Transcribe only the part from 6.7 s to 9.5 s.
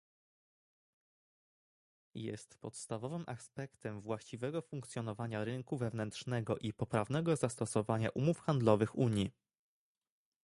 poprawnego zastosowania umów handlowych Unii